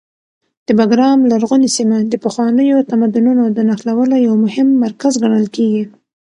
د 0.67 0.69
بګرام 0.79 1.19
لرغونې 1.31 1.69
سیمه 1.77 1.97
د 2.11 2.13
پخوانیو 2.23 2.85
تمدنونو 2.91 3.43
د 3.51 3.59
نښلولو 3.69 4.15
یو 4.27 4.35
مهم 4.45 4.67
مرکز 4.83 5.13
ګڼل 5.23 5.45
کېږي. 5.55 5.83